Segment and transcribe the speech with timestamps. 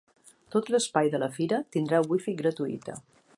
[0.55, 2.97] Tot l’espai de la fira tindrà wifi gratuïta.